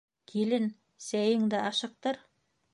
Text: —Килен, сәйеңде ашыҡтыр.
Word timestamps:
—Килен, 0.31 0.65
сәйеңде 1.09 1.63
ашыҡтыр. 1.69 2.23